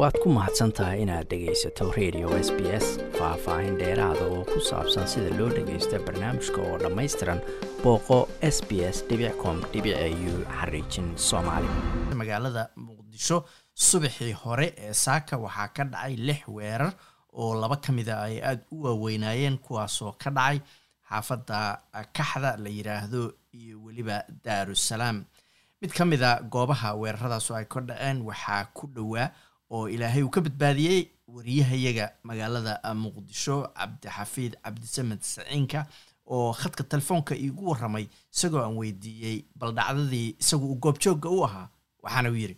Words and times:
waad 0.00 0.16
ku 0.22 0.28
mahadsan 0.36 0.72
tahay 0.76 1.02
inaad 1.04 1.26
dhegaysato 1.30 1.84
radio 1.98 2.28
s 2.46 2.48
b 2.56 2.60
s 2.84 2.86
faah-faahin 3.18 3.74
dheeraada 3.80 4.24
oo 4.34 4.42
ku 4.52 4.58
saabsan 4.70 5.04
sida 5.12 5.30
loo 5.38 5.48
dhagaysto 5.56 5.96
barnaamijka 6.06 6.60
oo 6.68 6.76
dhammaystiran 6.82 7.40
booqo 7.82 8.18
s 8.54 8.56
b 8.68 8.80
s 8.94 8.98
com 9.42 9.56
u 9.60 10.32
xariijin 10.58 11.08
soomaali. 11.28 11.68
Magaalada 12.20 12.62
muqdisho 12.86 13.38
subaxii 13.88 14.32
hore 14.42 14.66
ee 14.86 14.92
saaka 15.04 15.34
waxaa 15.44 15.68
ka 15.76 15.84
dhacay 15.92 16.14
lix 16.28 16.40
weerar 16.56 16.92
oo 17.32 17.52
laba 17.60 17.76
ka 17.84 17.92
mida 17.92 18.14
ay 18.26 18.40
aada 18.40 18.62
u 18.72 18.82
waaweynaayeen 18.84 19.58
kuwaasoo 19.58 20.12
ka 20.22 20.30
dhacay 20.30 20.58
xaafadda 21.10 21.58
kaxda 22.16 22.56
la 22.64 22.70
yidhaahdo 22.78 23.22
iyo 23.52 23.76
weliba 23.84 24.16
daarusalaam 24.44 25.24
mid 25.82 25.92
ka 25.92 26.04
mida 26.04 26.40
goobaha 26.52 26.94
weeraradaas 27.02 27.50
oo 27.50 27.56
ay 27.60 27.64
ka 27.72 27.80
dhaceen 27.80 28.22
waxaa 28.28 28.64
ku 28.76 28.86
dhowaa 28.96 29.28
oo 29.70 29.88
ilaahay 29.88 30.22
uu 30.22 30.30
ka 30.30 30.40
badbaadiyey 30.40 31.00
wariyahayaga 31.34 32.06
magaalada 32.24 32.74
muqdisho 32.94 33.56
cabdixafiid 33.78 34.52
cabdisamed 34.64 35.20
saciinka 35.20 35.84
oo 36.26 36.52
khadka 36.52 36.82
telefoonka 36.84 37.34
iigu 37.34 37.70
waramay 37.70 38.06
isagoo 38.34 38.62
aan 38.64 38.76
weydiiyey 38.80 39.36
bal 39.60 39.72
dhacdadii 39.78 40.28
isagu 40.42 40.66
uu 40.72 40.80
goobjoogga 40.84 41.28
u 41.30 41.44
ahaa 41.44 41.68
waxaana 42.02 42.30
u 42.30 42.34
yidhi 42.42 42.56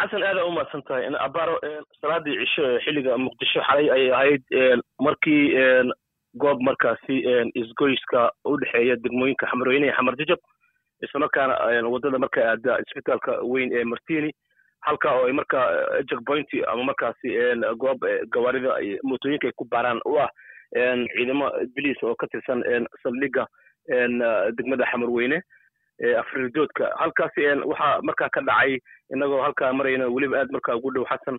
xasan 0.00 0.22
aada 0.28 0.44
umahadsan 0.44 0.82
tahay 0.82 1.04
abaaro 1.26 1.56
salaadii 2.00 2.36
cisho 2.44 2.62
ee 2.70 2.78
xilliga 2.84 3.18
muqdisho 3.18 3.60
xalay 3.68 3.90
ayay 3.96 4.10
ahayd. 4.18 4.42
Markii 5.06 5.42
goob 6.42 6.58
markaasi 6.68 7.16
isgoyska 7.54 8.30
u 8.44 8.56
dhexeeya 8.60 8.96
degmooyinka 8.96 9.46
xamarweyne 9.50 9.86
iyo 9.86 9.94
xamar 9.96 10.16
jajab 10.20 10.38
islamarkaana 11.04 11.88
waddada 11.92 12.18
markaa 12.18 12.46
aada 12.52 12.78
isbitaalka 12.86 13.32
weyn 13.52 13.70
ee 13.78 13.84
martini 13.84 14.30
halka 14.86 15.12
oo 15.18 15.26
ay 15.26 15.32
markaa 15.40 15.66
jackpointy 16.10 16.64
ama 16.72 16.84
markaasi 16.90 17.28
goob 17.82 18.04
gawaarida 18.34 18.74
mootooyinka 19.10 19.46
ay 19.48 19.52
ku 19.60 19.64
baaraan 19.74 20.00
u 20.04 20.18
ah 20.24 20.30
ciidamo 21.14 21.50
biliis 21.74 22.02
oo 22.04 22.14
ka 22.14 22.26
tirsan 22.32 22.64
saldhigga 23.02 23.46
degmada 24.56 24.84
xamarweyne 24.92 25.38
afridoodka 26.22 26.90
halkaasi 27.02 27.40
waxaa 27.72 28.00
markaa 28.08 28.28
ka 28.36 28.40
dhacay 28.48 28.78
inagoo 29.14 29.42
halkaa 29.46 29.72
marayna 29.72 30.08
weliba 30.16 30.38
aad 30.40 30.50
markaa 30.56 30.76
ugu 30.80 30.90
dhow 30.96 31.04
xasan 31.12 31.38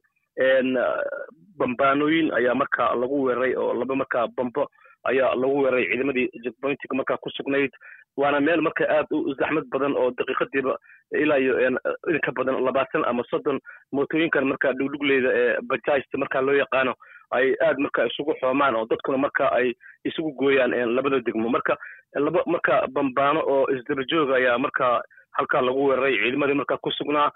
bambaanooyin 1.59 2.31
ayaa 2.38 2.55
markaa 2.55 2.95
lagu 2.95 3.23
weeraray 3.23 3.53
oo 3.55 3.73
laba 3.73 3.95
markaa 3.95 4.27
bambo 4.38 4.67
ayaa 5.11 5.36
lagu 5.42 5.61
weeraray 5.64 5.86
ciidamadii 5.92 6.28
jackpointiga 6.45 6.95
markaa 7.00 7.17
ku 7.17 7.30
sugnayd 7.38 7.72
waana 8.17 8.39
meel 8.48 8.61
marka 8.67 8.84
aad 8.98 9.08
u 9.11 9.34
zaxmad 9.39 9.66
badan 9.73 9.94
oo 10.02 10.11
daqiiqadiiba 10.20 10.78
ilaa 11.23 11.38
iyo 11.45 11.53
inka 12.16 12.31
badan 12.38 12.64
labaatan 12.67 13.03
ama 13.11 13.23
soddon 13.31 13.59
mootooyinkan 13.92 14.45
markaa 14.52 14.73
dhugdhugleyda 14.80 15.30
ee 15.42 15.58
bajajta 15.72 16.17
markaa 16.23 16.42
loo 16.48 16.56
yaqaano 16.61 16.94
ay 17.39 17.48
aad 17.67 17.78
marka 17.86 18.06
isugu 18.11 18.33
xoomaan 18.42 18.76
oo 18.80 18.86
dadkuna 18.92 19.17
marka 19.26 19.52
ay 19.59 19.73
isugu 20.09 20.31
gooyaan 20.42 20.72
labada 20.95 21.20
degmo. 21.28 21.50
Marka 21.50 21.78
laba 22.26 22.44
marka 22.53 22.76
bambaano 22.95 23.39
oo 23.53 23.64
isdaba 23.76 24.03
jooga 24.11 24.36
ayaa 24.39 24.58
markaa 24.66 25.02
halkaa 25.38 25.61
lagu 25.67 25.88
weeraray 25.88 26.16
ciidamadii 26.23 26.53
markaa 26.61 26.78
ku 26.86 26.92
sugnaa 26.92 27.31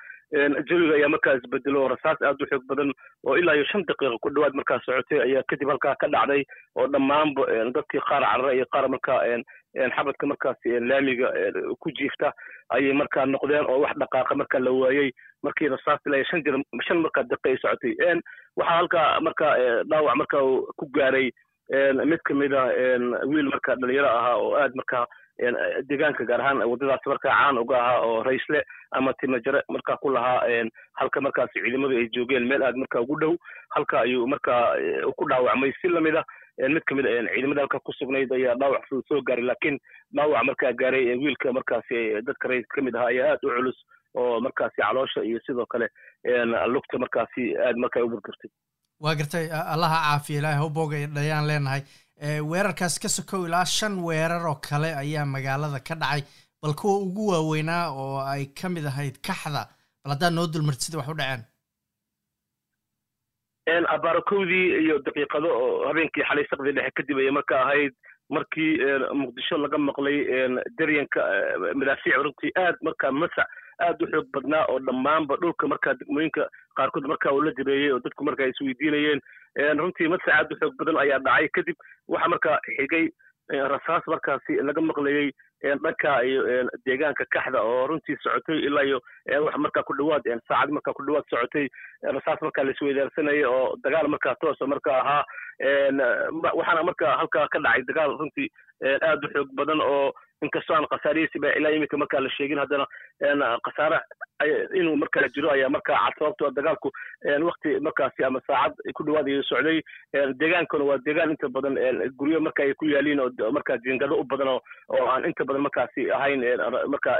jawiga 0.70 0.96
ayaa 0.96 1.10
markaa 1.10 1.34
isbedelo 1.40 1.88
rasaas 1.88 2.22
aad 2.22 2.42
u 2.42 2.46
xoog 2.50 2.64
badan 2.70 2.92
oo 3.26 3.38
ilaa 3.38 3.56
iyo 3.56 3.66
shan 3.72 3.86
daqiiqa 3.90 4.18
ku 4.22 4.30
dhowaad 4.30 4.54
markaa 4.54 4.80
socotay 4.86 5.22
ayaa 5.26 5.44
kadib 5.50 5.70
halkaa 5.70 5.96
ka 6.02 6.08
dhacday 6.08 6.44
oo 6.76 6.88
dhammaanba 6.88 7.46
dadkii 7.78 8.02
qaar 8.10 8.22
carara 8.24 8.54
iyo 8.54 8.66
qaar 8.74 8.90
markaa 8.90 9.20
xabadka 9.96 10.28
markaasi 10.28 10.80
laamiga 10.90 11.32
ku 11.80 11.92
jiifta 11.92 12.34
ayay 12.78 12.94
markaa 12.94 13.26
noqdeen 13.26 13.66
oo 13.70 13.80
wax 13.86 13.98
dhaqaaqa 14.04 14.36
markaa 14.36 14.60
la 14.68 14.72
waayey 14.72 15.12
markii 15.44 15.68
rasaas 15.76 16.00
ilaa 16.06 16.24
shan 16.30 16.44
jir 16.46 16.56
shan 16.88 16.98
markaa 17.06 17.24
daqiiqa 17.24 17.50
ay 17.50 17.58
socotay. 17.58 17.94
Waxaa 18.58 18.78
halkaa 18.78 19.08
markaa 19.22 19.54
dhaawac 19.90 20.16
markaa 20.22 20.42
ku 20.78 20.86
gaaray 21.00 21.32
mid 22.12 22.22
ka 22.28 22.34
mid 22.34 22.54
a 22.54 22.64
wiil 23.34 23.50
markaa 23.54 23.76
dhalinyaro 23.82 24.10
ahaa 24.20 24.36
oo 24.38 24.54
aad 24.62 24.74
markaa 24.76 25.06
deegaanka 25.90 26.26
gaar 26.30 26.42
ahaan 26.42 26.62
waddadaas 26.72 27.06
markaa 27.12 27.32
caan 27.38 27.58
uga 27.64 27.78
ahaa 27.82 28.00
oo 28.08 28.24
raysle 28.24 28.64
ama 28.92 29.14
timajare 29.14 29.62
markaa 29.76 29.98
ku 30.04 30.10
lahaa 30.10 30.42
halka 31.02 31.22
markaasi 31.22 31.62
ciidamadu 31.64 31.98
ay 32.02 32.10
joogeen 32.16 32.48
meel 32.48 32.64
aad 32.64 32.76
markaa 32.84 33.02
ugu 33.06 33.20
dhow 33.24 33.34
halka 33.76 34.02
ayuu 34.02 34.28
markaa 34.28 34.62
ku 35.18 35.26
dhaawacmay. 35.30 35.72
Si 35.82 35.88
la 35.88 36.02
mid 36.02 36.16
a 36.16 36.24
mid 36.70 36.84
ka 36.90 36.96
mid 36.96 37.06
ciidamada 37.34 37.62
halka 37.62 37.80
ku 37.80 37.94
sugnayd 38.00 38.32
ayaa 38.40 38.56
dhaawac 38.62 38.84
fudud 38.90 39.06
soo 39.08 39.22
gaaray 39.22 39.46
laakiin 39.52 39.80
dhaawac 40.16 40.44
markaa 40.50 40.74
gaaray 40.84 41.06
wiilka 41.24 41.54
markaasi 41.60 42.22
dadka 42.28 42.48
rays 42.54 42.66
ka 42.76 42.82
mid 42.82 42.96
ahaa 42.96 43.08
ayaa 43.14 43.32
aad 43.34 43.46
u 43.48 43.50
culus 43.56 43.80
oo 44.16 44.40
markaasi 44.48 44.82
caloosha 44.82 45.24
iyo 45.24 45.40
sidoo 45.46 45.66
kale 45.66 45.88
lugta 46.76 46.98
markaasi 47.06 47.56
aad 47.68 47.78
markaa 47.86 48.04
u 48.04 48.10
burgurtay 48.10 48.52
waa 49.04 49.16
gartay 49.16 49.46
allaha 49.74 49.98
caafiya 50.06 50.40
ilaahay 50.40 50.60
hawbooga 50.62 50.98
dhayaan 51.18 51.48
leenahay 51.48 51.82
weerarkaas 52.52 53.00
ka 53.00 53.10
sokow 53.10 53.46
ilaa 53.48 53.66
shan 53.66 54.00
weerar 54.08 54.46
oo 54.48 54.56
kale 54.70 54.90
ayaa 55.04 55.26
magaalada 55.26 55.80
ka 55.80 55.96
dhacay 55.96 56.22
bal 56.62 56.74
kuwa 56.76 56.98
ugu 57.06 57.28
waaweynaa 57.32 57.86
oo 57.92 58.20
ay 58.34 58.46
ka 58.62 58.70
mid 58.70 58.86
ahayd 58.86 59.16
kaxda. 59.28 59.62
Bal 60.04 60.12
haddaad 60.14 60.34
noo 60.34 60.48
dulmarti 60.48 60.86
sida 60.86 60.98
wax 60.98 61.08
u 61.10 61.14
dhaceen. 61.20 61.44
Abaarokowdii 63.96 64.68
iyo 64.84 65.00
daqiiqado 65.06 65.48
oo 65.48 65.88
habeenkii 65.88 66.24
xalay 66.30 66.46
saqdii 66.50 66.74
dhexe 66.78 66.92
kadib 66.98 67.18
ayay 67.22 67.32
marka 67.32 67.56
ahayd 67.64 67.94
markii 68.30 68.72
muqdisho 69.22 69.58
laga 69.58 69.78
maqlay 69.78 70.18
daryanka 70.80 71.22
madaafiic 71.80 72.16
runtii 72.24 72.52
aad 72.64 72.76
markaa 72.88 73.12
masac 73.12 73.48
aad 73.86 74.02
u 74.04 74.08
xoog 74.12 74.28
badnaa 74.34 74.66
oo 74.74 74.80
dhammaanba 74.80 75.38
dhulka 75.42 75.68
markaa 75.68 75.94
degmooyinka 76.00 76.50
qaarkood 76.78 77.06
markaa 77.12 77.32
uu 77.34 77.42
la 77.46 77.52
jireeyey 77.58 77.92
oo 77.94 78.00
dadku 78.06 78.24
markaa 78.24 78.50
isweydiinayeen 78.52 79.22
runtii 79.58 80.08
masac 80.08 80.30
aad 80.36 80.52
u 80.54 80.56
xoog 80.60 80.76
badan 80.80 80.98
ayaa 81.04 81.20
dhacay. 81.20 81.48
Kadib 81.56 81.76
waxaa 82.08 82.28
markaa 82.36 82.60
xigay 82.78 83.10
rasaas 83.74 84.04
markaasi 84.08 84.62
laga 84.62 84.82
maqlayey 84.82 85.32
dhanka 85.64 86.12
iyo 86.24 86.70
deegaanka 86.86 87.26
kaxda 87.34 87.62
oo 87.62 87.88
runtii 87.88 88.18
socotay 88.24 88.60
ilaa 88.68 88.84
iyo 88.86 89.00
wax 89.46 89.56
markaa 89.58 89.84
ku 89.84 89.94
dhawaad 89.98 90.24
saacad 90.48 90.70
markaa 90.72 90.94
ku 90.94 91.04
dhawaad 91.06 91.26
socotay. 91.30 91.68
Rasaas 92.04 92.42
markaa 92.42 92.64
la 92.64 92.72
isweydaarsanayay 92.72 93.44
oo 93.46 93.76
dagaal 93.84 94.08
markaa 94.08 94.36
toosa 94.42 94.68
markaa 94.68 95.00
ahaa. 95.02 95.24
Waxaana 96.58 96.84
markaa 96.84 97.18
halkaa 97.18 97.48
ka 97.52 97.60
dhacay 97.60 97.84
dagaal 97.90 98.18
runtii 98.20 98.50
aad 99.02 99.26
u 99.26 99.34
xoog 99.34 99.50
badan 99.58 99.82
oo 99.82 100.14
inkastoo 100.46 100.76
aan 100.76 100.88
khasaarihiisiba 100.92 101.54
ilaa 101.60 101.72
iminka 101.78 101.98
markaa 101.98 102.20
la 102.26 102.30
sheegin 102.38 102.60
haddana 102.64 102.86
khasaare 103.66 104.00
inuu 104.80 104.96
markaa 104.96 105.28
jiro 105.36 105.52
ayaa 105.52 105.70
markaa 105.70 105.98
cad 106.06 106.14
sababtoo 106.20 106.52
dagaalku 106.60 106.92
wakti 107.50 107.80
markaasi 107.88 108.24
ama 108.24 108.42
saacad 108.48 108.94
ku 108.94 109.04
dhawaadayo 109.04 109.44
socday 109.44 109.82
deegaankuna 110.40 110.84
waa 110.90 110.98
deegaan 111.06 111.32
inta 111.36 111.50
badan 111.50 111.76
guryo 112.22 112.40
marka 112.48 112.64
ay 112.64 112.74
ku 112.74 112.86
yaaliin 112.94 113.20
oo 113.20 113.52
markaa 113.52 113.78
jiingado 113.84 114.16
u 114.20 114.24
badan 114.24 114.48
oo 114.48 115.06
aan 115.12 115.26
inta 115.32 115.46
badan 115.46 115.62
markaasi 115.68 116.12
ahayn 116.12 116.44
marka 116.88 117.18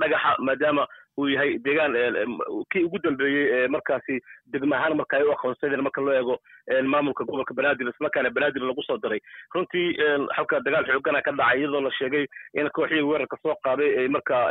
dhagaxa 0.00 0.36
maadaama 0.38 0.86
uu 1.18 1.28
yahay 1.28 1.58
deegaan 1.58 1.94
kii 2.72 2.84
ugu 2.86 2.98
dambeeyey 3.04 3.46
ee 3.54 3.68
markaasi 3.68 4.20
degma 4.52 4.76
ahaan 4.76 4.96
marka 5.00 5.16
ay 5.18 5.22
u 5.26 5.32
aqoonsadeen 5.32 5.82
marka 5.86 6.00
loo 6.04 6.14
eego 6.18 6.36
maamulka 6.92 7.24
gobolka 7.24 7.54
banaadir 7.58 7.88
islamarkaana 7.90 8.30
banaadir 8.36 8.62
lagu 8.62 8.82
soo 8.86 8.98
daray. 9.02 9.18
Runtii 9.54 9.86
halka 10.36 10.60
dagaal 10.66 10.86
xoogana 10.90 11.22
ka 11.26 11.32
dhacay 11.32 11.58
iyadoo 11.60 11.80
la 11.80 11.90
sheegay 11.98 12.24
in 12.60 12.68
kooxihii 12.78 13.06
weerarka 13.10 13.36
soo 13.42 13.54
qaaday 13.66 13.90
ay 14.02 14.08
markaa 14.16 14.42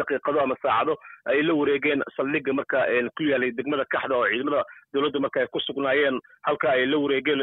daqiiqado 0.00 0.40
ama 0.44 0.56
saacado 0.62 0.94
ay 1.32 1.42
la 1.48 1.54
wareegeen 1.60 2.02
saldhigga 2.16 2.52
marka 2.60 2.78
ku 3.16 3.22
yaalay 3.30 3.50
degmada 3.60 3.84
kaxda 3.96 4.14
oo 4.20 4.26
ciidamada 4.32 4.64
dowladda 4.94 5.20
marka 5.26 5.40
ay 5.44 5.46
ku 5.56 5.60
sugnaayeen 5.66 6.20
halka 6.48 6.70
ay 6.74 6.86
la 6.92 6.98
wareegeen 7.04 7.40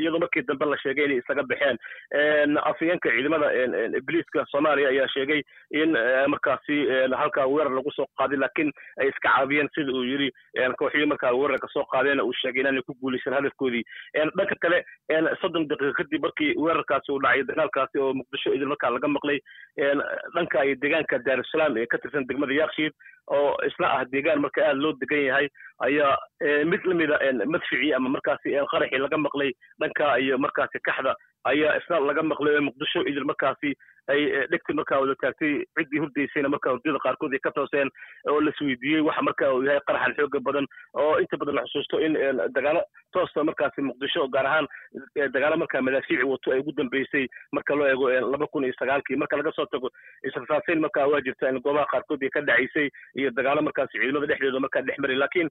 iyadoo 0.00 0.18
markii 0.24 0.42
dambe 0.50 0.64
la 0.72 0.76
sheegay 0.84 1.04
inay 1.08 1.20
isaga 1.22 1.42
baxeen. 1.52 1.76
Afayeenka 2.70 3.10
ciidamada 3.10 3.48
ibliiska 4.00 4.46
soomaaliya 4.50 4.88
ayaa 4.88 5.08
sheegay 5.14 5.42
in 5.70 5.92
markaasi 6.34 6.76
halka 7.22 7.46
weerar 7.46 7.72
lagu 7.78 7.90
soo 7.96 8.06
qaaday 8.18 8.38
laakiin 8.44 8.72
ay 9.00 9.08
iska 9.08 9.28
caabiyeen 9.28 9.68
sida 9.74 9.92
uu 9.92 10.04
yidhi 10.04 10.30
kooxihii 10.78 11.06
markaa 11.12 11.32
weerarka 11.40 11.68
soo 11.72 11.84
qaadeen 11.94 12.20
uu 12.20 12.32
sheegay 12.42 12.60
inaanay 12.62 12.82
ku 12.82 12.94
guulaysan 13.00 13.34
hadafkoodii 13.38 13.84
dhanka 14.36 14.56
kale 14.64 14.82
soddon 15.42 15.68
daqiiqa 15.72 15.96
kadib 16.02 16.22
markii 16.28 16.50
weerarkaasi 16.66 17.12
uu 17.12 17.20
dhacay 17.26 17.42
dagaalkaasi 17.52 17.98
oo 18.06 18.12
muqdisho 18.20 18.54
idin 18.56 18.68
markaa 18.74 18.90
laga 18.96 19.08
maqlay 19.16 19.38
dhanka 20.34 20.64
iyo 20.64 20.76
deegaanka 20.82 21.18
daarusalaam 21.28 21.76
ee 21.82 21.86
ka 21.86 21.98
tirsan 21.98 22.26
degmada 22.30 22.54
yakshiid 22.60 22.92
oo 23.36 23.56
isla 23.68 23.90
ah 23.98 24.04
deegaan 24.12 24.40
marka 24.46 24.64
aad 24.68 24.76
loo 24.84 24.92
degan 25.02 25.24
yahay 25.28 25.48
ayaa 25.88 26.16
mid 26.72 26.80
lamida 26.90 27.18
madficii 27.54 27.92
ama 27.98 28.08
markaasi 28.16 28.54
qaraxii 28.72 28.98
laga 29.04 29.16
maqlay 29.26 29.50
dhanka 29.80 30.18
iyo 30.24 30.38
markaasi 30.38 30.78
kaxda 30.88 31.14
ayaa 31.50 31.76
isna 31.80 32.00
laga 32.10 32.22
maqlay 32.32 32.54
oo 32.58 32.66
muqdisho 32.68 33.00
idil 33.10 33.24
markaasi 33.32 33.72
ay 34.12 34.22
dhegti 34.50 34.74
markaa 34.78 34.98
wada 35.02 35.14
taagtay 35.22 35.52
ciddii 35.78 36.00
hurdaysayna 36.02 36.48
markaa 36.54 36.72
hurdada 36.74 36.98
qaarkood 37.04 37.34
ay 37.34 37.38
ka 37.44 37.50
tooseen 37.58 37.90
oo 38.32 38.40
lasweydiiyey 38.46 39.02
waxa 39.08 39.22
marka 39.28 39.50
uu 39.54 39.62
yahay 39.66 39.80
qaraxan 39.90 40.14
xooga 40.18 40.40
badan 40.48 40.66
oo 41.02 41.12
inta 41.22 41.36
badan 41.42 41.54
la 41.58 41.62
xusuusto 41.68 42.00
in 42.06 42.16
dagaalo 42.56 42.82
toosta 43.16 43.44
markaasi 43.50 43.84
muqdisho 43.90 44.26
gaar 44.36 44.46
ahaan 44.50 44.66
dagaalo 45.36 45.56
markaa 45.62 45.82
madaafiici 45.88 46.26
wato 46.32 46.52
ay 46.52 46.58
ugu 46.64 46.72
dambeysay 46.80 47.26
marka 47.58 47.74
loo 47.80 47.86
eego 47.92 48.10
laba 48.32 48.46
kun 48.46 48.64
iyo 48.64 48.74
sagaalkii. 48.78 49.16
Marka 49.22 49.36
laga 49.36 49.52
soo 49.58 49.66
tago 49.66 49.90
israsaaseyn 50.30 50.80
markaa 50.86 51.06
waa 51.12 51.20
jirta 51.28 51.48
in 51.54 51.60
goobaha 51.68 51.86
qaarkood 51.94 52.22
ay 52.26 52.30
ka 52.38 52.40
dhacaysay 52.50 52.88
iyo 53.14 53.30
dagaalo 53.38 53.62
markaasi 53.68 53.98
ciidamada 54.02 54.26
dhexdooda 54.32 54.60
markaa 54.66 54.82
dhex 54.88 54.98
maray 55.04 55.16
laakiin 55.22 55.48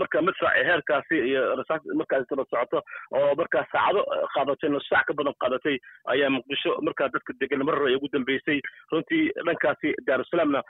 marka 0.00 0.22
madfac 0.28 0.54
heerkaasi 0.70 1.16
iyo 1.30 1.56
rasaas 1.62 1.82
markaasi 2.02 2.28
taba 2.34 2.44
socoto 2.52 2.82
oo 3.20 3.34
markaa 3.42 3.64
saacado 3.72 4.04
qaadatay 4.36 4.70
nus 4.76 4.85
saac 4.88 5.06
ka 5.10 5.14
badan 5.20 5.34
qaadatay 5.44 5.76
ayaa 6.14 6.30
muqdisho 6.36 6.74
markaa 6.88 7.08
dadka 7.14 7.32
degan 7.40 7.64
marar 7.68 7.86
ay 7.90 7.96
ugu 7.98 8.08
dambeysay. 8.16 8.60
Runtii 8.92 9.22
dhankaasi 9.46 9.94
daarusalaamna 10.06 10.62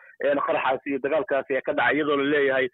qaraxaasi 0.47 0.91
iyo 0.91 0.99
dagaalkaasi 1.07 1.53
ayaa 1.55 1.67
ka 1.69 1.73
dhacay 1.81 1.97
iyadoo 1.97 2.17
la 2.17 2.25
leeyahay 2.35 2.69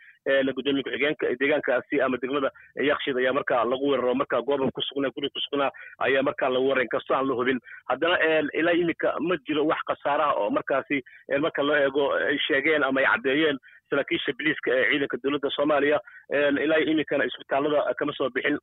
gudoomiye 0.56 0.82
ku-xigeenka 0.86 1.26
deegaankaasi 1.40 2.00
ama 2.06 2.16
degmada 2.22 2.50
yakshid 2.90 3.16
ayaa 3.22 3.32
markaa 3.38 3.64
lagu 3.72 3.88
weeraro 3.92 4.14
markaa 4.22 4.42
gooba 4.48 4.70
ku 4.70 4.82
sugnaa 4.88 5.10
guri 5.16 5.30
ku 5.34 5.40
sugnaa 5.46 5.70
ayaa 6.08 6.22
markaa 6.28 6.50
la 6.54 6.60
weeraray 6.66 6.84
inkastoo 6.88 7.16
aan 7.18 7.28
la 7.28 7.34
hubin. 7.40 7.60
Haddana 7.90 8.16
ilaa 8.60 8.72
iminka 8.82 9.14
ma 9.20 9.36
jiro 9.46 9.66
wax 9.66 9.80
khasaaraha 9.90 10.34
oo 10.42 10.50
markaasi 10.50 11.02
marka 11.46 11.62
loo 11.62 11.76
eego 11.76 12.04
ay 12.14 12.38
sheegeen 12.48 12.84
ama 12.84 13.00
ay 13.00 13.06
caddeeyeen 13.12 13.58
saraakiisha 13.92 14.32
biliiska 14.40 14.70
ee 14.78 14.84
ciidanka 14.90 15.16
dowladda 15.24 15.50
soomaaliya 15.58 16.00
ilaa 16.66 16.82
iminkana 16.92 17.24
isbitaalada 17.30 17.94
kama 18.00 18.12
soo 18.18 18.30
bixin 18.36 18.58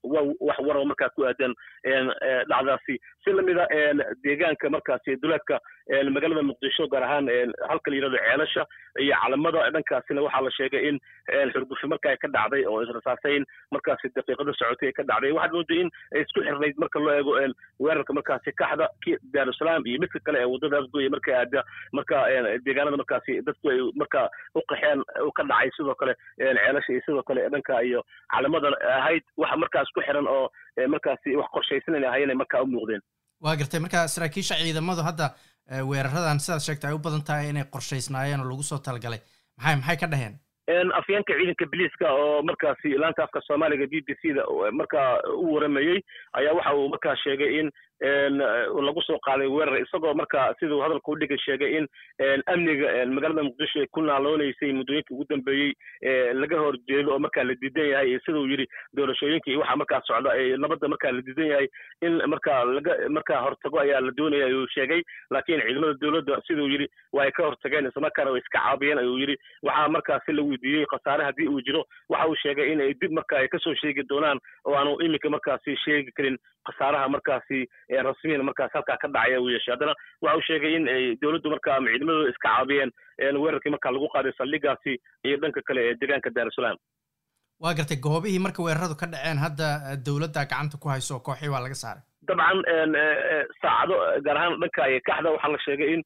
wax 0.49 0.59
waroo 0.69 0.85
markaa 0.91 1.09
ku 1.15 1.25
aadan 1.31 1.53
dhacdaasi. 2.51 2.95
Si 3.23 3.31
lamida 3.37 3.67
deegaanka 4.23 4.69
markaasi 4.75 5.15
duleedka 5.23 5.59
magaalada 6.15 6.43
muqdisho 6.49 6.87
gaar 6.93 7.03
ahaan 7.07 7.27
halka 7.69 7.91
la 7.91 7.95
yiraahdo 7.97 8.17
ceelasha 8.25 8.63
iyo 9.03 9.15
calamada 9.23 9.63
dhankaasina 9.75 10.21
waxaa 10.25 10.41
la 10.47 10.51
sheegay 10.57 10.83
in 10.89 10.97
xurgufi 11.53 11.87
markaa 11.93 12.15
ka 12.23 12.27
dhacday 12.35 12.63
oo 12.71 12.81
israsaaseyn 12.85 13.45
markaasi 13.75 14.11
daqiiqada 14.17 14.53
socotay 14.61 14.91
ka 14.99 15.03
dhacday. 15.11 15.31
Waxaad 15.37 15.53
mooday 15.57 15.79
in 15.85 15.89
isku 16.21 16.43
xirnayd 16.47 16.75
marka 16.83 16.99
loo 17.05 17.13
eego 17.19 17.31
weerarka 17.85 18.13
markaasi 18.19 18.51
kaxda 18.61 18.87
daarusalaam 19.37 19.85
iyo 19.91 19.99
midka 20.05 20.19
kale 20.27 20.39
ee 20.43 20.49
waddada 20.53 20.77
afgoya 20.83 21.09
marka 21.15 21.31
aada 21.41 21.63
marka 21.99 22.17
deegaanada 22.67 22.97
markaasi 23.03 23.39
dadku 23.49 23.69
ay 23.73 23.79
markaa 24.03 24.25
u 24.55 24.61
qaxeen 24.71 25.03
ka 25.39 25.43
dhacay 25.51 25.69
sidoo 25.77 25.95
kale 26.01 26.13
ceelasha 26.37 26.91
iyo 26.93 27.01
sidoo 27.05 27.23
kale 27.29 27.49
dhanka 27.55 27.81
iyo 27.89 28.03
calamada 28.33 28.67
ahayd 28.99 29.23
waxa 29.43 29.55
markaas 29.63 29.89
ku 29.95 30.01
xiran 30.07 30.27
oo 30.35 30.45
markaasi 30.95 31.35
wax 31.41 31.49
qorshaysan 31.57 31.95
inay 31.99 32.09
ahayen 32.09 32.37
markaa 32.43 32.61
u 32.63 32.67
muuqdeen. 32.75 33.01
Waa 33.43 33.55
gartay. 33.59 33.79
Marka 33.79 34.07
saraakiisha 34.15 34.55
ciidamadu 34.63 35.01
hadda 35.09 35.27
weeraradan 35.91 36.39
sidaad 36.43 36.63
sheegtay 36.67 36.89
ay 36.91 36.95
u 36.97 36.99
badan 37.07 37.23
tahay 37.29 37.49
inay 37.53 37.63
qorshaysnaayeen 37.75 38.41
oo 38.43 38.49
lagu 38.51 38.63
soo 38.71 38.79
talagalay. 38.87 39.21
Maxay 39.57 39.75
maxay 39.81 39.97
ka 40.03 40.07
dhaheen? 40.13 40.35
Afyeenka 40.99 41.33
ciidanka 41.39 41.65
biliiska 41.71 42.07
oo 42.13 42.41
markaasi 42.49 42.89
laanta 43.03 43.23
afka 43.23 43.41
soomaaliga 43.47 43.87
b 43.91 44.01
b 44.07 44.13
c 44.21 44.33
da 44.37 44.43
markaa 44.79 45.07
u 45.43 45.53
waramayey 45.55 45.99
ayaa 46.39 46.53
waxa 46.59 46.73
uu 46.79 46.89
markaa 46.95 47.15
sheegay 47.23 47.59
in 47.59 47.71
lagu 48.01 49.01
soo 49.05 49.19
qaaday 49.25 49.47
weerar. 49.47 49.79
Isagoo 49.81 50.13
markaa 50.13 50.53
siduu 50.59 50.79
hadalka 50.81 51.11
udhiga 51.11 51.37
sheegay 51.45 51.77
in 51.77 51.87
amniga 52.47 53.05
magaalada 53.05 53.43
muqdisho 53.43 53.79
ay 53.81 53.87
ku 53.91 54.01
naaloonaysay 54.01 54.71
muddooyinkii 54.73 55.13
ugu 55.15 55.25
dambeeyey 55.29 56.33
laga 56.33 56.57
horjeedo 56.59 57.11
oo 57.13 57.19
markaa 57.19 57.43
la 57.43 57.53
diidan 57.61 57.89
yahay. 57.91 58.19
Siduu 58.25 58.47
yidhi 58.47 58.67
doorashooyinka 58.95 59.51
iyo 59.51 59.59
waxa 59.59 59.75
markaa 59.75 60.01
socda 60.07 60.31
nabadda 60.57 60.87
markaa 60.87 61.11
la 61.11 61.21
diidan 61.21 61.47
yahay 61.51 61.67
in 62.01 62.21
markaa 62.27 62.63
laga 62.65 62.95
markaa 63.09 63.41
hortago 63.41 63.79
ayaa 63.79 64.01
la 64.01 64.11
doonaya 64.11 64.45
ayuu 64.45 64.67
sheegay. 64.75 65.01
Laakiin 65.31 65.61
ciidamada 65.61 65.93
dowladda 66.01 66.41
siduu 66.47 66.67
yidhi 66.67 66.87
waa 67.13 67.23
ay 67.27 67.31
ka 67.31 67.43
hortageen 67.43 67.87
islamarkaana 67.91 68.31
way 68.31 68.41
iska 68.41 68.59
caabiyeen 68.59 68.97
ayuu 69.03 69.17
yidhi. 69.19 69.35
Waxaa 69.63 69.87
markaasi 69.89 70.31
la 70.33 70.43
weydiiyey 70.43 70.85
khasaare 70.85 71.23
haddii 71.23 71.47
uu 71.47 71.61
jiro 71.61 71.83
waxa 72.09 72.27
uu 72.29 72.35
sheegay 72.43 72.71
in 72.73 72.81
ay 72.81 72.93
dib 73.01 73.11
marka 73.11 73.37
ay 73.43 73.47
ka 73.47 73.59
soo 73.59 73.75
sheegi 73.75 74.03
doonaan 74.09 74.39
oo 74.65 74.75
aanu 74.75 74.95
iminka 75.05 75.29
markaasi 75.29 75.75
sheegi 75.85 76.11
karin 76.11 76.37
khasaaraha 76.67 77.09
markaasi 77.09 77.59
rasmiyan 78.07 78.43
markaas 78.49 78.71
halkaa 78.77 78.97
ka 79.03 79.07
dhacaya 79.15 79.41
uu 79.41 79.49
yeeshay. 79.55 79.73
Haddana 79.75 79.93
waxa 80.25 80.37
uu 80.37 80.45
sheegay 80.49 80.73
in 80.79 80.85
dowladdu 81.21 81.49
markaa 81.55 81.75
ama 81.77 81.89
ciidamadooda 81.93 82.29
iska 82.33 82.49
caabiyeen 82.49 82.91
weerarkii 83.43 83.73
markaa 83.75 83.91
lagu 83.95 84.07
qaaday 84.15 84.33
saldhigaasi 84.39 84.93
iyo 85.27 85.37
dhanka 85.43 85.61
kale 85.67 85.81
ee 85.89 85.95
deegaanka 86.01 86.29
daarusalaam 86.37 86.77
waa 87.63 87.73
gartay 87.79 87.97
goobihii 88.07 88.43
marka 88.47 88.63
weeraradu 88.67 88.95
ka 89.01 89.07
dhaceen 89.13 89.37
hadda 89.45 89.67
dowladda 90.07 90.45
gacanta 90.51 90.77
ku 90.83 90.87
hayso 90.93 91.15
oo 91.17 91.23
kooxii 91.29 91.51
waa 91.55 91.63
laga 91.65 91.77
saaray 91.83 92.03
dabcan 92.29 92.59
saacado 93.61 93.95
gaar 94.25 94.37
ahaan 94.39 94.59
dhanka 94.63 94.87
kaxda 95.09 95.31
waxaa 95.35 95.51
la 95.55 95.59
sheegay 95.65 95.89
in 95.95 96.03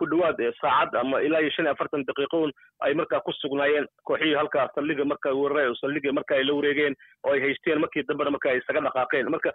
ku 0.00 0.06
dhowaad 0.12 0.38
saacad 0.60 0.96
ama 1.02 1.20
ilaa 1.26 1.40
iyo 1.44 1.50
shan 1.56 1.66
iyo 1.66 1.72
afartan 1.76 2.04
daqiiqoon 2.10 2.50
ay 2.86 2.94
markaa 3.00 3.20
ku 3.26 3.32
sugnaayeen 3.40 3.86
kooxihii 4.10 4.36
halkaa 4.40 4.66
saldhiga 4.74 5.04
marka 5.12 5.34
weerare 5.40 5.68
oo 5.72 5.78
saldhiga 5.82 6.12
marka 6.20 6.34
ay 6.38 6.44
la 6.48 6.54
wareegeen 6.58 6.94
oo 7.26 7.32
ay 7.36 7.40
haysteen 7.46 7.80
markii 7.84 8.06
dambena 8.10 8.34
marka 8.36 8.50
ay 8.52 8.58
isaga 8.62 8.84
dhaqaaqeen 8.88 9.30
marka 9.36 9.50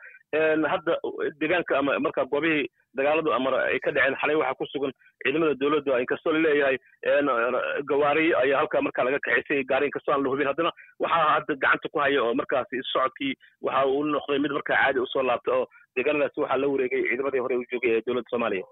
hadda 0.74 0.94
deegaanka 1.42 1.78
ama 1.82 2.00
marka 2.08 2.26
goobihii 2.34 2.66
dagaaladu 2.98 3.34
ama 3.38 3.50
ay 3.72 3.80
ka 3.86 3.92
dhaceen 3.98 4.16
xalay 4.22 4.36
waxaa 4.42 4.58
ku 4.60 4.66
sugan 4.74 4.94
ciidamada 5.24 5.54
dowladda 5.62 6.00
inkastoo 6.04 6.34
la 6.36 6.40
leeyahay 6.46 6.78
gawaariyo 7.92 8.38
ayaa 8.44 8.60
halkaa 8.62 8.82
markaa 8.88 9.04
laga 9.08 9.20
kaxaysay 9.26 9.64
gaari 9.72 9.86
inkastoo 9.90 10.14
aan 10.16 10.24
la 10.24 10.30
hubin. 10.34 10.48
Haddana 10.52 10.72
waxaa 11.00 11.30
hadda 11.36 11.56
gacanta 11.64 11.90
ku 11.94 12.00
haya 12.04 12.24
oo 12.24 12.34
markaasi 12.42 12.82
socodkii 12.94 13.34
waxa 13.62 13.86
uu 13.88 14.04
noqday 14.16 14.40
mid 14.46 14.52
markaa 14.58 14.78
caadi 14.84 15.00
u 15.00 15.08
soo 15.14 15.24
laabta 15.30 15.52
oo 15.58 15.66
deegaanadaasi 15.96 16.42
waxaa 16.44 16.58
la 16.64 16.68
wareegay 16.74 17.04
ciidamadii 17.10 17.44
hore 17.46 17.56
u 17.62 17.66
joogay 17.72 17.92
ee 17.98 18.02
dowladda 18.08 18.30
soomaaliya 18.34 18.66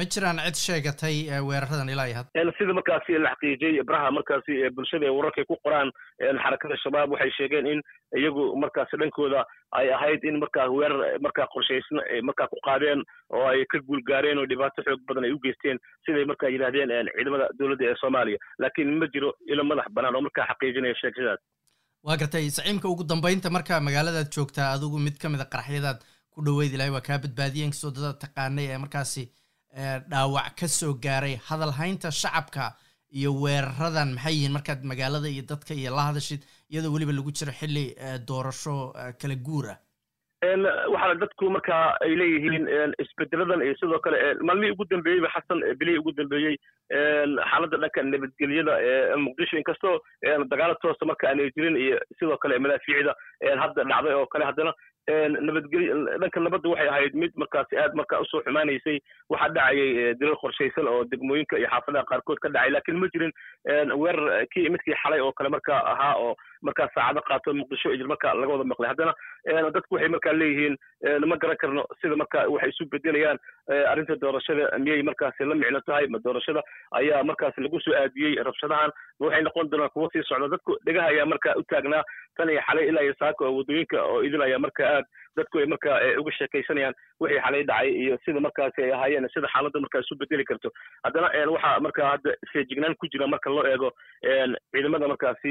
ma 0.00 0.04
jiraan 0.14 0.38
cid 0.46 0.58
sheegatay 0.66 1.16
weeraradan 1.48 1.88
ilaa 1.94 2.06
iyo 2.10 2.16
hadda 2.20 2.52
sida 2.58 2.74
markaasi 2.80 3.18
la 3.24 3.32
xaqiijiyey 3.34 3.80
ibraha 3.84 4.10
markaasi 4.18 4.52
bulshada 4.78 5.06
ee 5.10 5.14
wararkay 5.18 5.44
ku 5.50 5.56
qoraan 5.64 5.88
xarakada 6.44 6.76
shabaab 6.84 7.10
waxay 7.16 7.32
sheegeen 7.38 7.66
in 7.74 7.80
iyagu 8.20 8.44
markaasi 8.64 9.00
dhankooda 9.02 9.40
ay 9.80 9.88
ahayd 9.96 10.24
in 10.30 10.36
markaa 10.44 10.66
weerar 10.76 11.00
markaa 11.26 11.46
qorshaysna 11.54 12.00
markaa 12.28 12.48
ku 12.52 12.58
qaadeen 12.68 13.00
oo 13.38 13.44
ay 13.52 13.64
ka 13.74 13.78
guulgaareen 13.90 14.38
oo 14.42 14.46
dhibaato 14.52 14.82
xoog 14.88 15.00
badan 15.10 15.24
ay 15.28 15.32
u 15.36 15.40
geysteen 15.46 15.78
siday 16.06 16.24
markaa 16.32 16.50
yidhahdeen 16.54 16.90
ciidamada 17.16 17.46
dowladda 17.58 17.84
ee 17.90 17.96
soomaaliya. 18.04 18.38
Laakiin 18.62 18.90
ma 19.02 19.06
jiro 19.14 19.30
ilo 19.52 19.64
madax 19.70 19.88
bannaan 19.96 20.16
oo 20.20 20.24
markaa 20.28 20.46
xaqiijinaya 20.52 20.98
sheegashadaas. 21.02 21.40
Waa 22.08 22.16
gartay 22.22 22.46
saciimka 22.58 22.88
ugu 22.94 23.04
dambeynta 23.12 23.50
marka 23.58 23.80
magaaladaad 23.88 24.30
joogtaa 24.36 24.68
adigu 24.76 24.98
mid 25.06 25.16
ka 25.22 25.28
mid 25.34 25.40
a 25.44 25.48
qaraxyadaad 25.54 26.00
ku 26.34 26.38
dhaweyd 26.48 26.72
ilahay 26.78 26.92
waa 26.96 27.06
kaa 27.08 27.18
badbaadiyeen 27.26 27.72
kastoo 27.74 27.92
dadaad 27.98 28.18
taqaanay 28.24 28.66
ee 28.74 28.78
markaasi 28.84 29.24
dhaawac 29.74 30.54
ka 30.60 30.68
soo 30.68 30.94
gaaray 30.94 31.36
hadal 31.48 31.72
haynta 31.80 32.10
shacabka 32.10 32.72
iyo 33.12 33.30
weeraradan. 33.42 34.14
Maxay 34.14 34.34
yihiin 34.34 34.52
markaad 34.56 34.82
magaalada 34.84 35.28
iyo 35.28 35.42
dadka 35.42 35.74
iyo 35.74 35.90
la 35.96 36.02
hadashid 36.10 36.42
iyadoo 36.70 36.92
weliba 36.94 37.12
lagu 37.12 37.30
jiro 37.32 37.52
xilli 37.52 37.94
doorasho 38.28 38.92
kala 39.20 39.34
guur 39.36 39.66
ah? 39.74 39.78
Dadku 41.20 41.50
marka 41.50 41.98
ay 42.04 42.14
leeyihiin 42.16 42.94
isbedeladan 43.02 43.62
iyo 43.66 43.74
sidoo 43.80 43.98
kale 44.04 44.16
maalmihii 44.40 44.72
ugu 44.72 44.84
dambeeyeyba 44.90 45.28
xasan 45.34 45.60
bilihii 45.78 45.98
ugu 46.00 46.12
dambeeyey 46.20 46.56
xaaladda 47.50 47.76
dhanka 47.82 48.02
nabadgelyada 48.02 48.74
muqdisho. 49.24 49.58
Inkastoo 49.60 49.98
dagaalo 50.50 50.74
toosa 50.82 51.04
marka 51.10 51.28
aanay 51.28 51.50
jirin 51.56 51.76
iyo 51.76 51.98
sidoo 52.18 52.38
kale 52.38 52.58
madaafiicda 52.58 53.12
hadda 53.62 53.84
dhacday 53.90 54.14
oo 54.14 54.26
kale 54.32 54.44
haddana 54.44 54.72
nabadgelyo 55.46 55.94
dhanka 56.22 56.40
nabadda 56.40 56.68
waxay 56.72 56.88
ahayd 56.88 57.14
mid 57.22 57.32
markaasi 57.42 57.76
aad 57.82 57.94
marka 58.00 58.20
u 58.20 58.24
soo 58.30 58.42
xumaanaysay 58.46 58.98
waxaa 59.30 59.48
dhacayay 59.56 60.14
dilal 60.20 60.36
qorshaysan 60.42 60.88
oo 60.92 61.04
degmooyinka 61.12 61.58
iyo 61.58 61.68
xaafadaha 61.74 62.04
qaarkood 62.12 62.38
ka 62.44 62.48
dhacay. 62.48 62.70
Laakiin 62.70 62.98
ma 63.02 63.08
jirin 63.14 63.32
weerar 64.02 64.46
kii 64.54 64.68
midkii 64.76 64.98
xalay 65.02 65.20
oo 65.20 65.32
kale 65.32 65.48
marka 65.56 65.74
ahaa 65.92 66.14
oo 66.24 66.34
markaa 66.68 66.88
saacado 66.94 67.20
qaato 67.28 67.54
muqdisho 67.60 67.92
ijir 67.94 68.06
marka 68.12 68.34
laga 68.34 68.52
wada 68.54 68.64
maqlay. 68.72 68.88
Haddana 68.92 69.70
dadku 69.76 69.94
waxay 69.94 70.08
markaa 70.14 70.32
leeyihiin 70.40 70.76
ma 71.30 71.36
garan 71.42 71.56
karno 71.62 71.84
sida 72.00 72.16
marka 72.22 72.46
waxay 72.54 72.70
isu 72.74 72.84
bedelayaan 72.92 73.38
arrinta 73.92 74.16
doorashada 74.24 74.68
miyay 74.84 75.02
markaasi 75.10 75.44
la 75.50 75.54
micno 75.54 75.80
tahay 75.86 76.06
ma 76.14 76.18
doorashada 76.24 76.62
ayaa 77.00 77.22
markaasi 77.30 77.60
lagu 77.66 77.80
soo 77.80 77.94
aadiyey 78.02 78.36
rabshadahan. 78.50 78.90
Waxay 79.20 79.42
noqon 79.48 79.70
doonaan 79.70 79.90
kuwo 79.94 80.10
sii 80.12 80.22
socda. 80.28 80.48
Dadku 80.56 80.76
dhegaha 80.86 81.08
ayaa 81.14 81.26
marka 81.32 81.56
u 81.58 81.62
taagnaa 81.72 82.04
tan 82.36 82.48
iyo 82.50 82.60
xalay 82.68 82.88
ilaa 82.88 83.02
iyo 83.08 83.14
saaka 83.18 83.44
oo 83.44 83.56
waddooyinka 83.58 84.02
oo 84.04 84.22
idil 84.26 84.42
ayaa 84.42 84.58
marka 84.66 84.84
aad 84.96 85.04
dadku 85.36 85.58
ay 85.62 85.66
marka 85.72 85.90
uga 86.20 86.32
sheekaysanayaan 86.38 86.94
wixii 87.20 87.40
xalay 87.44 87.62
dhacay 87.70 87.90
iyo 88.04 88.18
sida 88.24 88.40
markaasi 88.46 88.82
ay 88.86 88.92
ahaayeen 88.96 89.28
sida 89.34 89.48
xaaladda 89.54 89.80
markaa 89.84 90.00
isu 90.04 90.16
bedeli 90.22 90.44
karto. 90.50 90.70
Haddana 91.04 91.28
waxaa 91.54 91.80
marka 91.86 92.06
hadda 92.12 92.30
feejignaan 92.52 92.94
ku 93.00 93.06
jira 93.12 93.26
marka 93.34 93.50
loo 93.56 93.66
eego 93.72 93.90
ciidamada 94.72 95.08
markaasi 95.12 95.50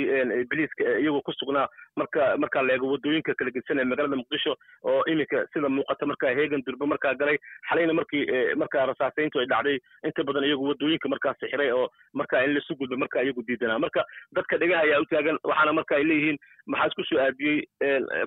biliiska 0.52 0.84
iyagoo 1.02 1.22
ku 1.22 1.32
sugnaa 1.40 1.68
marka 2.02 2.28
markaa 2.44 2.64
la 2.68 2.74
eego 2.76 2.92
waddooyinka 2.94 3.36
kala 3.40 3.52
gedsanaya 3.58 3.90
magaalada 3.92 4.20
muqdisho 4.22 4.54
oo 4.92 5.02
iminka 5.14 5.46
sida 5.54 5.70
muuqata 5.78 6.10
markaa 6.12 6.34
heegan 6.40 6.64
durbe 6.68 6.86
markaa 6.94 7.14
galay 7.22 7.38
xalayna 7.70 7.94
markii 8.02 8.24
markaa 8.64 8.86
rasaasayntu 8.92 9.40
ay 9.44 9.48
dhacday 9.54 9.78
inta 10.10 10.24
badan 10.30 10.48
iyagu 10.50 10.70
waddooyinka 10.72 11.10
markaasi 11.16 11.52
xiray 11.54 11.72
oo 11.80 11.88
markaa 12.22 12.44
in 12.48 12.54
lasu 12.58 12.76
gudbo 12.84 12.98
marka 13.06 13.24
iyagu 13.26 13.44
diidanaa 13.50 13.80
marka 13.86 14.06
dadka 14.40 14.58
dhegaha 14.64 14.84
ayaa 14.88 15.02
u 15.06 15.10
taagan 15.16 15.38
waxaana 15.52 15.74
marka 15.82 15.96
ay 16.00 16.04
leeyihiin 16.12 16.40
maxaa 16.74 16.88
isku 16.94 17.04
soo 17.12 17.20
aadiyey 17.26 17.60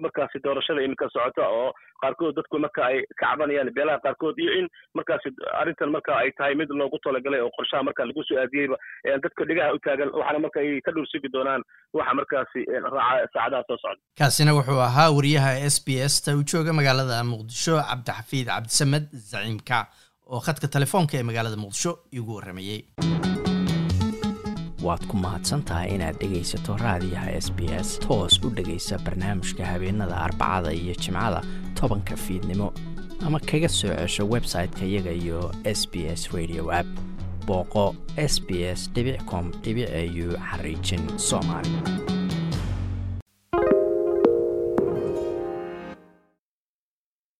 markaasi 0.07 0.43
doorashada 0.45 0.83
iminka 0.87 1.09
socota 1.17 1.49
oo 1.59 1.69
qaarkood 2.03 2.35
dadku 2.39 2.59
marka 2.65 2.83
ay 2.91 2.99
ka 3.21 3.27
cabanayaan 3.27 3.71
beelaha 3.77 4.03
qaarkood 4.07 4.39
iyo 4.45 4.53
in 4.61 4.67
markaasi 4.99 5.31
arrintan 5.61 5.91
marka 5.97 6.17
ay 6.23 6.31
tahay 6.39 6.55
mid 6.61 6.71
loogu 6.81 6.99
talagalay 7.05 7.41
oo 7.45 7.51
qorshaha 7.59 7.83
marka 7.89 8.07
lagu 8.11 8.25
soo 8.31 8.39
aadiyeyba 8.45 8.77
dadka 9.27 9.45
dhegaha 9.51 9.75
u 9.77 9.79
taagan 9.87 10.11
waxaana 10.19 10.39
marka 10.47 10.61
ay 10.65 10.81
ka 10.89 10.95
dhowrsigi 10.97 11.31
doonaan 11.37 11.63
waxa 12.01 12.15
markaasi 12.21 12.61
raaca 12.97 13.29
saacadaha 13.35 13.62
soo 13.69 13.79
socda 13.85 14.03
kaasina 14.19 14.53
wuxuu 14.59 14.81
ahaa 14.89 15.11
wariyaha 15.17 15.51
s 15.75 15.77
b 15.87 15.89
s 16.13 16.15
ta 16.25 16.37
u 16.41 16.43
jooga 16.53 16.73
magaalada 16.79 17.19
muqdisho 17.33 17.75
cabdixafiid 17.91 18.47
cabdisamed 18.55 19.05
zaciimka 19.31 19.79
oo 20.33 20.41
khadka 20.47 20.67
telefoonka 20.77 21.15
ee 21.19 21.23
magaalada 21.31 21.57
muqdisho 21.65 21.93
igu 22.19 22.31
warramayey 22.37 22.81
waad 24.87 25.03
ku 25.11 25.17
mahadsantahay 25.25 25.89
inaad 25.95 26.17
dhegaysato 26.23 26.77
raadiyaha 26.85 27.31
s 27.45 27.49
b 27.57 27.61
s 27.87 27.89
toos 28.05 28.35
u 28.47 28.51
dhegaysa 28.57 28.99
barnaamijka 29.07 29.67
habeenada 29.73 30.17
arbacada 30.27 30.71
iyo 30.81 30.95
jimcada 31.03 31.41
tobanka 31.79 32.17
fiidnimo 32.25 32.69
ama 33.27 33.39
kaga 33.51 33.69
soo 33.69 33.95
cesho 34.01 34.25
website-ka 34.35 34.85
iyaga 34.91 35.13
iyo 35.23 35.41
s 35.65 35.81
b 35.93 35.95
s 36.19 36.23
radio 36.37 36.65
app. 36.81 36.89
Booqo 37.47 37.85
s 38.17 38.35
b 38.47 38.51
s 38.79 38.91
com 39.31 39.47
au 39.55 40.27
xariijin 40.51 41.03
soomaali 41.29 41.71